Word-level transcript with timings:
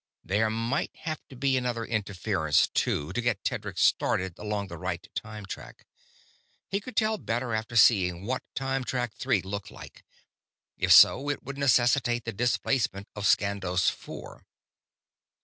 There 0.23 0.49
might 0.49 0.95
have 1.01 1.21
to 1.29 1.35
be 1.35 1.55
another 1.55 1.85
interference, 1.85 2.65
too, 2.69 3.13
to 3.13 3.21
get 3.21 3.43
Tedric 3.43 3.77
started 3.77 4.33
along 4.39 4.65
the 4.67 4.79
right 4.79 5.07
time 5.13 5.45
track. 5.45 5.85
He 6.69 6.79
could 6.81 6.95
tell 6.95 7.19
better 7.19 7.53
after 7.53 7.75
seeing 7.75 8.25
what 8.25 8.41
Time 8.55 8.83
Track 8.83 9.13
Three 9.13 9.43
looked 9.43 9.69
like. 9.69 10.03
If 10.75 10.91
so, 10.91 11.29
it 11.29 11.43
would 11.43 11.59
necessitate 11.59 12.25
the 12.25 12.33
displacement 12.33 13.09
of 13.15 13.27
Skandos 13.27 13.91
Four. 13.91 14.47